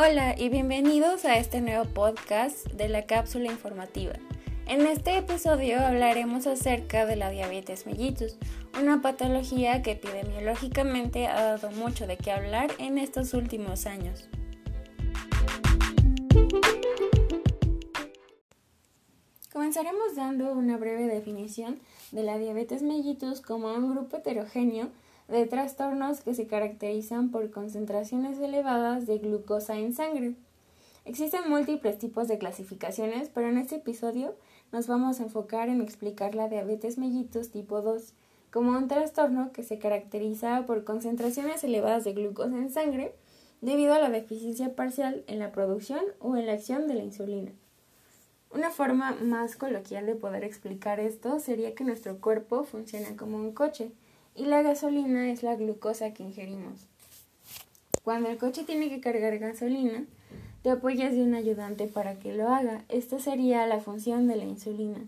[0.00, 4.12] Hola y bienvenidos a este nuevo podcast de la cápsula informativa.
[4.68, 8.36] En este episodio hablaremos acerca de la diabetes mellitus,
[8.80, 14.28] una patología que epidemiológicamente ha dado mucho de qué hablar en estos últimos años.
[19.52, 21.80] Comenzaremos dando una breve definición
[22.12, 24.90] de la diabetes mellitus como un grupo heterogéneo
[25.28, 30.34] de trastornos que se caracterizan por concentraciones elevadas de glucosa en sangre.
[31.04, 34.34] Existen múltiples tipos de clasificaciones, pero en este episodio
[34.72, 38.14] nos vamos a enfocar en explicar la diabetes mellitus tipo 2
[38.50, 43.14] como un trastorno que se caracteriza por concentraciones elevadas de glucosa en sangre
[43.60, 47.52] debido a la deficiencia parcial en la producción o en la acción de la insulina.
[48.50, 53.52] Una forma más coloquial de poder explicar esto sería que nuestro cuerpo funciona como un
[53.52, 53.92] coche,
[54.38, 56.86] y la gasolina es la glucosa que ingerimos.
[58.04, 60.04] Cuando el coche tiene que cargar gasolina,
[60.62, 62.84] te apoyas de un ayudante para que lo haga.
[62.88, 65.00] Esta sería la función de la insulina.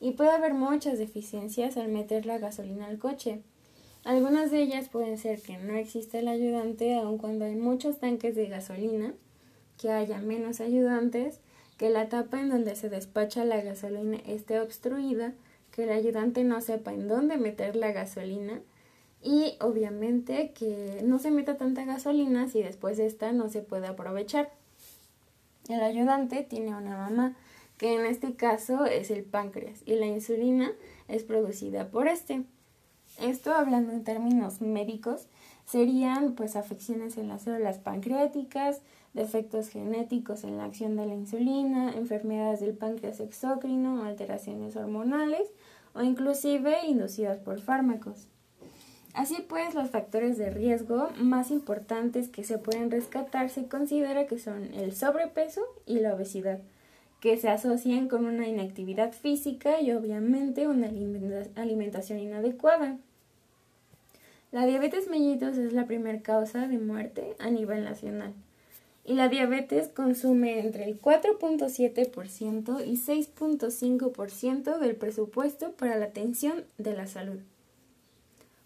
[0.00, 3.40] Y puede haber muchas deficiencias al meter la gasolina al coche.
[4.04, 8.34] Algunas de ellas pueden ser que no exista el ayudante aun cuando hay muchos tanques
[8.34, 9.14] de gasolina,
[9.80, 11.38] que haya menos ayudantes,
[11.78, 15.34] que la tapa en donde se despacha la gasolina esté obstruida,
[15.70, 18.60] que el ayudante no sepa en dónde meter la gasolina
[19.22, 24.50] y obviamente que no se meta tanta gasolina si después esta no se puede aprovechar.
[25.68, 27.36] El ayudante tiene una mamá,
[27.78, 30.72] que en este caso es el páncreas, y la insulina
[31.08, 32.44] es producida por este.
[33.20, 35.28] Esto, hablando en términos médicos,
[35.66, 38.80] serían pues afecciones en las células pancreáticas,
[39.14, 45.48] defectos genéticos en la acción de la insulina, enfermedades del páncreas exócrino, alteraciones hormonales
[45.94, 48.28] o inclusive inducidas por fármacos.
[49.14, 54.38] Así pues, los factores de riesgo más importantes que se pueden rescatar se considera que
[54.38, 56.60] son el sobrepeso y la obesidad,
[57.20, 60.88] que se asocian con una inactividad física y obviamente una
[61.56, 62.96] alimentación inadecuada.
[64.50, 68.32] La diabetes mellitus es la primera causa de muerte a nivel nacional
[69.04, 76.94] y la diabetes consume entre el 4.7% y 6.5% del presupuesto para la atención de
[76.94, 77.40] la salud.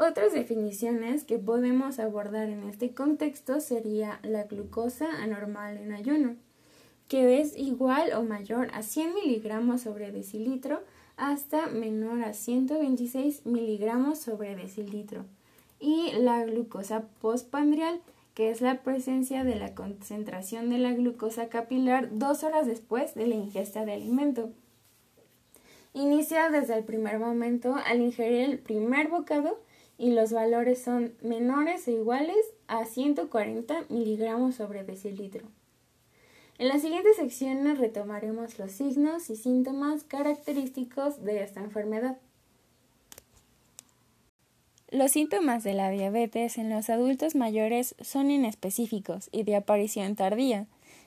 [0.00, 6.36] Otras definiciones que podemos abordar en este contexto sería la glucosa anormal en ayuno,
[7.08, 10.84] que es igual o mayor a 100 miligramos sobre decilitro
[11.16, 15.24] hasta menor a 126 miligramos sobre decilitro,
[15.80, 18.00] y la glucosa postpandrial,
[18.34, 23.26] que es la presencia de la concentración de la glucosa capilar dos horas después de
[23.26, 24.50] la ingesta de alimento.
[25.92, 29.58] Inicia desde el primer momento al ingerir el primer bocado
[29.98, 32.38] y los valores son menores o iguales
[32.68, 35.44] a 140 miligramos sobre decilitro.
[36.58, 42.16] En las siguientes secciones retomaremos los signos y síntomas característicos de esta enfermedad.
[44.90, 50.66] Los síntomas de la diabetes en los adultos mayores son inespecíficos y de aparición tardía,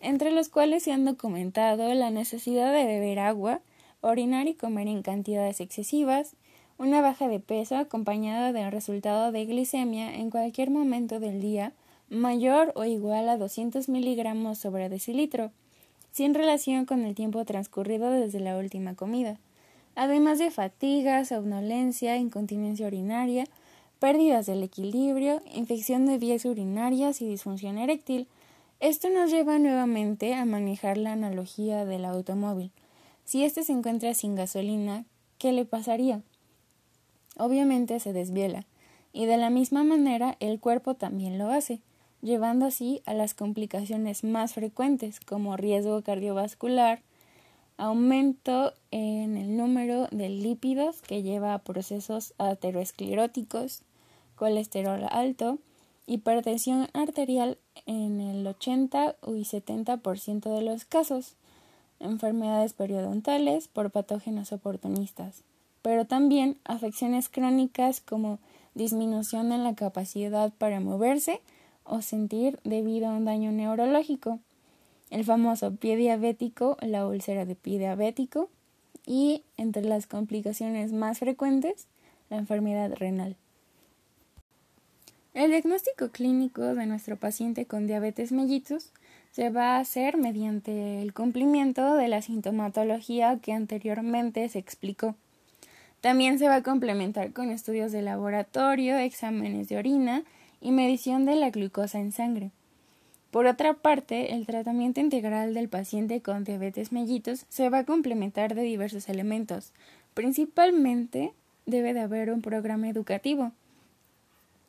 [0.00, 3.62] entre los cuales se han documentado la necesidad de beber agua,
[4.00, 6.36] orinar y comer en cantidades excesivas,
[6.82, 11.72] una baja de peso acompañada del resultado de glicemia en cualquier momento del día
[12.10, 15.52] mayor o igual a 200 miligramos sobre decilitro,
[16.10, 19.38] sin relación con el tiempo transcurrido desde la última comida,
[19.94, 23.44] además de fatiga, somnolencia, incontinencia urinaria,
[24.00, 28.26] pérdidas del equilibrio, infección de vías urinarias y disfunción eréctil.
[28.80, 32.72] Esto nos lleva nuevamente a manejar la analogía del automóvil.
[33.24, 35.04] Si éste se encuentra sin gasolina,
[35.38, 36.22] ¿qué le pasaría?
[37.42, 38.66] Obviamente se desviela,
[39.12, 41.80] y de la misma manera el cuerpo también lo hace,
[42.22, 47.02] llevando así a las complicaciones más frecuentes como riesgo cardiovascular,
[47.78, 53.82] aumento en el número de lípidos que lleva a procesos ateroscleróticos,
[54.36, 55.58] colesterol alto,
[56.06, 61.34] hipertensión arterial en el 80 y 70% de los casos,
[61.98, 65.42] enfermedades periodontales por patógenos oportunistas
[65.82, 68.38] pero también afecciones crónicas como
[68.74, 71.40] disminución en la capacidad para moverse
[71.84, 74.38] o sentir debido a un daño neurológico,
[75.10, 78.48] el famoso pie diabético, la úlcera de pie diabético
[79.06, 81.86] y, entre las complicaciones más frecuentes,
[82.30, 83.36] la enfermedad renal.
[85.34, 88.90] El diagnóstico clínico de nuestro paciente con diabetes mellitus
[89.32, 95.14] se va a hacer mediante el cumplimiento de la sintomatología que anteriormente se explicó.
[96.02, 100.24] También se va a complementar con estudios de laboratorio, exámenes de orina
[100.60, 102.50] y medición de la glucosa en sangre.
[103.30, 108.56] Por otra parte, el tratamiento integral del paciente con diabetes mellitus se va a complementar
[108.56, 109.70] de diversos elementos.
[110.12, 111.32] Principalmente
[111.66, 113.52] debe de haber un programa educativo.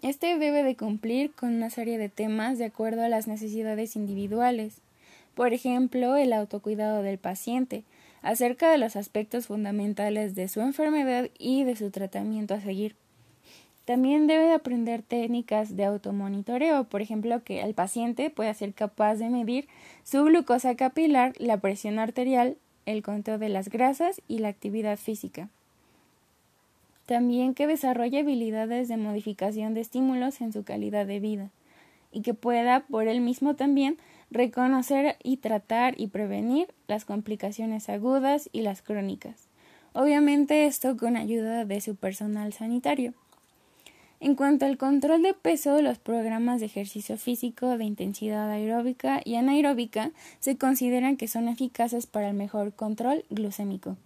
[0.00, 4.78] Este debe de cumplir con una serie de temas de acuerdo a las necesidades individuales.
[5.34, 7.84] Por ejemplo, el autocuidado del paciente,
[8.22, 12.96] acerca de los aspectos fundamentales de su enfermedad y de su tratamiento a seguir.
[13.84, 19.30] También debe aprender técnicas de automonitoreo, por ejemplo, que el paciente pueda ser capaz de
[19.30, 19.66] medir
[20.04, 25.48] su glucosa capilar, la presión arterial, el conteo de las grasas y la actividad física.
[27.06, 31.48] También que desarrolle habilidades de modificación de estímulos en su calidad de vida
[32.12, 33.96] y que pueda por él mismo también
[34.30, 39.48] reconocer y tratar y prevenir las complicaciones agudas y las crónicas.
[39.92, 43.14] Obviamente esto con ayuda de su personal sanitario.
[44.20, 49.36] En cuanto al control de peso, los programas de ejercicio físico de intensidad aeróbica y
[49.36, 50.10] anaeróbica
[50.40, 53.96] se consideran que son eficaces para el mejor control glucémico.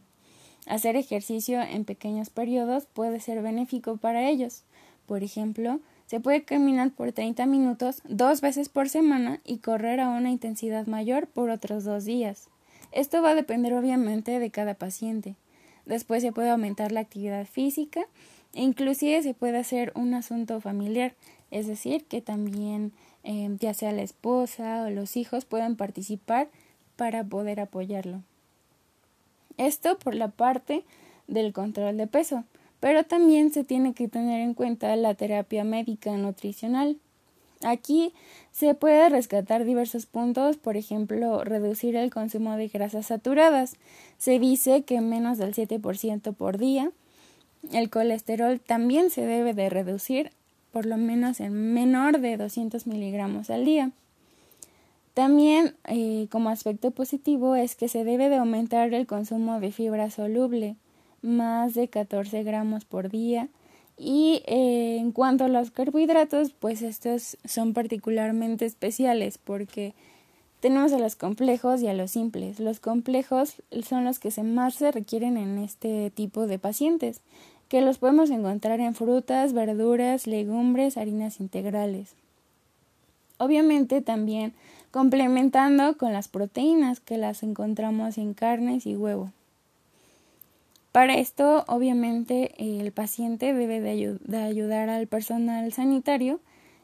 [0.67, 4.65] Hacer ejercicio en pequeños periodos puede ser benéfico para ellos.
[5.07, 5.81] Por ejemplo,
[6.13, 10.87] se puede caminar por 30 minutos dos veces por semana y correr a una intensidad
[10.87, 12.51] mayor por otros dos días.
[12.93, 15.37] Esto va a depender obviamente de cada paciente.
[15.87, 18.03] Después se puede aumentar la actividad física
[18.53, 21.15] e inclusive se puede hacer un asunto familiar,
[21.51, 22.93] es decir, que también
[23.25, 26.51] eh, ya sea la esposa o los hijos puedan participar
[26.97, 28.21] para poder apoyarlo.
[29.57, 30.85] Esto por la parte
[31.27, 32.45] del control de peso
[32.83, 36.97] pero también se tiene que tener en cuenta la terapia médica nutricional.
[37.63, 38.13] Aquí
[38.51, 43.77] se puede rescatar diversos puntos, por ejemplo, reducir el consumo de grasas saturadas.
[44.19, 46.91] Se dice que menos del 7% por día.
[47.71, 50.33] El colesterol también se debe de reducir
[50.73, 53.93] por lo menos en menor de 200 miligramos al día.
[55.15, 60.11] También, eh, como aspecto positivo, es que se debe de aumentar el consumo de fibra
[60.11, 60.75] soluble
[61.23, 63.49] más de 14 gramos por día.
[63.97, 69.95] Y eh, en cuanto a los carbohidratos, pues estos son particularmente especiales porque
[70.61, 72.61] tenemos a los complejos y a los simples.
[72.61, 77.21] Los complejos son los que se más se requieren en este tipo de pacientes,
[77.69, 82.15] que los podemos encontrar en frutas, verduras, legumbres, harinas integrales.
[83.39, 84.53] Obviamente también
[84.93, 89.33] complementando con las proteínas que las encontramos en carnes y huevo.
[90.93, 96.41] Para esto, obviamente, el paciente debe de, ayudar al personal sanitario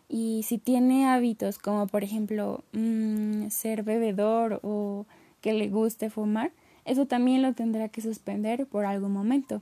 [0.09, 5.05] y si tiene hábitos como, por ejemplo, mm, ser bebedor o
[5.43, 6.53] que le guste fumar,
[6.87, 9.61] eso también lo tendrá que suspender por algún momento.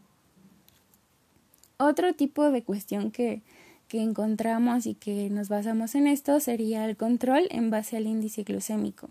[1.77, 3.43] Otro tipo de cuestión que,
[3.89, 8.45] que encontramos y que nos basamos en esto sería el control en base al índice
[8.45, 9.11] glucémico.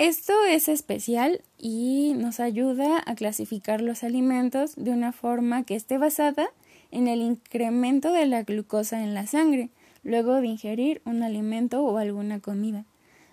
[0.00, 5.98] Esto es especial y nos ayuda a clasificar los alimentos de una forma que esté
[5.98, 6.50] basada
[6.92, 9.70] en el incremento de la glucosa en la sangre
[10.04, 12.84] luego de ingerir un alimento o alguna comida.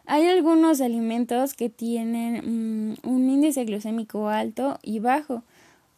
[0.08, 5.44] Hay algunos alimentos que tienen mm, un índice glucémico alto y bajo.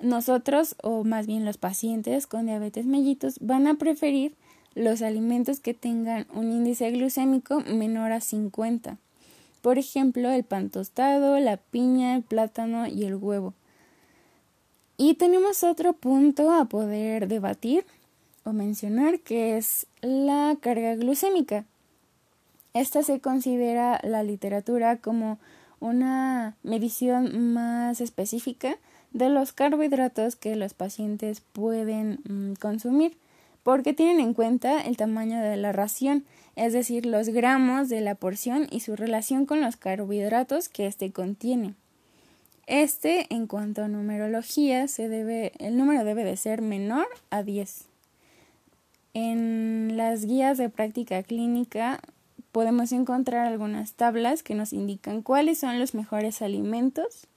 [0.02, 4.36] Nosotros, o más bien los pacientes con diabetes mellitus, van a preferir
[4.76, 8.98] los alimentos que tengan un índice glucémico menor a 50
[9.68, 13.54] por ejemplo, el pan tostado, la piña, el plátano y el huevo.
[14.96, 17.86] Y tenemos otro punto a poder debatir
[18.46, 21.66] o mencionar que es la carga glucémica.
[22.74, 25.38] Esta se considera la literatura como
[25.82, 28.78] una medición más específica
[29.12, 33.18] de los carbohidratos que los pacientes pueden mm, consumir
[33.68, 36.24] porque tienen en cuenta el tamaño de la ración,
[36.56, 41.12] es decir, los gramos de la porción y su relación con los carbohidratos que éste
[41.12, 41.74] contiene.
[42.66, 47.88] Este, en cuanto a numerología, el número debe de ser menor a 10.
[49.14, 52.00] En las guías de práctica clínica
[52.54, 57.28] podemos encontrar algunas tablas que nos indican cuáles son los mejores alimentos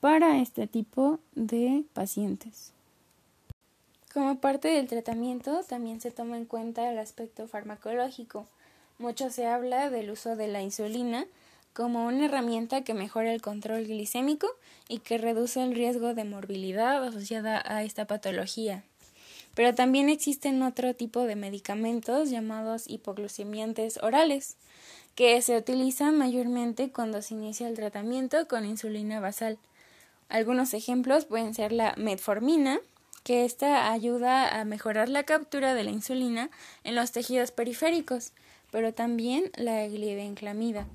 [0.00, 2.72] para este tipo de pacientes.
[4.16, 8.46] Como parte del tratamiento también se toma en cuenta el aspecto farmacológico.
[8.98, 11.26] Mucho se habla del uso de la insulina
[11.74, 14.48] como una herramienta que mejora el control glicémico
[14.88, 18.84] y que reduce el riesgo de morbilidad asociada a esta patología.
[19.54, 24.56] Pero también existen otro tipo de medicamentos llamados hipoglucemiantes orales,
[25.14, 29.58] que se utilizan mayormente cuando se inicia el tratamiento con insulina basal.
[30.30, 32.80] Algunos ejemplos pueden ser la metformina,
[33.26, 36.48] que esta ayuda a mejorar la captura de la insulina
[36.84, 38.30] en los tejidos periféricos,
[38.70, 40.86] pero también la glibenclamida,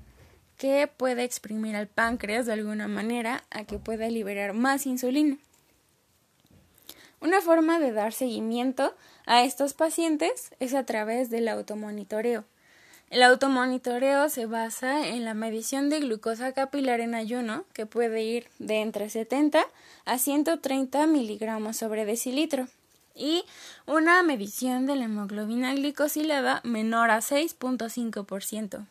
[0.56, 5.36] que puede exprimir al páncreas de alguna manera a que pueda liberar más insulina.
[7.20, 8.94] Una forma de dar seguimiento
[9.26, 12.46] a estos pacientes es a través del automonitoreo.
[13.12, 18.46] El automonitoreo se basa en la medición de glucosa capilar en ayuno, que puede ir
[18.58, 19.66] de entre 70
[20.06, 22.68] a 130 miligramos sobre decilitro,
[23.14, 23.44] y
[23.86, 28.86] una medición de la hemoglobina glicosilada menor a 6.5%.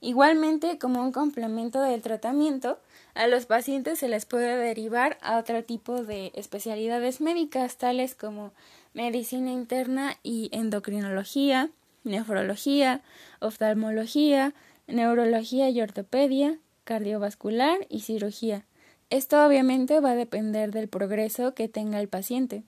[0.00, 2.80] Igualmente, como un complemento del tratamiento,
[3.14, 8.50] a los pacientes se les puede derivar a otro tipo de especialidades médicas, tales como
[8.94, 11.70] medicina interna y endocrinología,
[12.06, 13.02] nefrología,
[13.40, 14.54] oftalmología,
[14.86, 18.64] neurología y ortopedia, cardiovascular y cirugía.
[19.10, 22.64] Esto obviamente va a depender del progreso que tenga el paciente.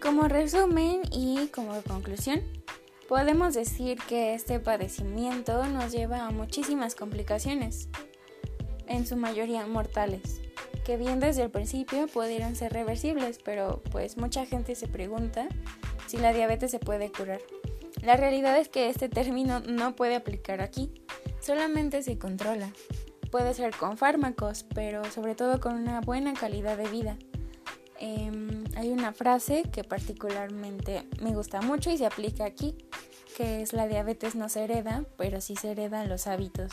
[0.00, 2.42] Como resumen y como conclusión,
[3.08, 7.88] podemos decir que este padecimiento nos lleva a muchísimas complicaciones,
[8.88, 10.42] en su mayoría mortales
[10.84, 15.48] que bien desde el principio pudieran ser reversibles, pero pues mucha gente se pregunta
[16.06, 17.40] si la diabetes se puede curar.
[18.02, 20.90] La realidad es que este término no puede aplicar aquí,
[21.40, 22.72] solamente se controla.
[23.30, 27.16] Puede ser con fármacos, pero sobre todo con una buena calidad de vida.
[27.98, 32.76] Em, hay una frase que particularmente me gusta mucho y se aplica aquí,
[33.36, 36.72] que es la diabetes no se hereda, pero sí se heredan los hábitos.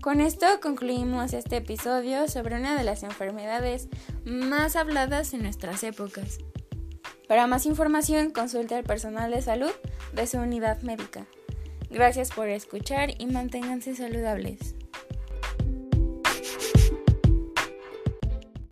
[0.00, 3.88] Con esto concluimos este episodio sobre una de las enfermedades
[4.24, 6.38] más habladas en nuestras épocas.
[7.28, 9.72] Para más información consulte al personal de salud
[10.14, 11.26] de su unidad médica.
[11.90, 14.74] Gracias por escuchar y manténganse saludables.